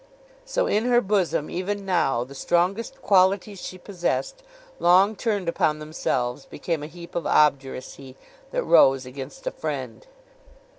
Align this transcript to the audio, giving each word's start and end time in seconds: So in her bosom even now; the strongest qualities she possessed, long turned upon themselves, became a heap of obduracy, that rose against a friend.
So 0.45 0.65
in 0.65 0.85
her 0.85 0.99
bosom 0.99 1.47
even 1.51 1.85
now; 1.85 2.23
the 2.23 2.33
strongest 2.33 3.03
qualities 3.03 3.61
she 3.61 3.77
possessed, 3.77 4.41
long 4.79 5.15
turned 5.15 5.47
upon 5.47 5.77
themselves, 5.77 6.47
became 6.47 6.81
a 6.81 6.87
heap 6.87 7.13
of 7.13 7.27
obduracy, 7.27 8.17
that 8.49 8.63
rose 8.63 9.05
against 9.05 9.45
a 9.45 9.51
friend. 9.51 10.07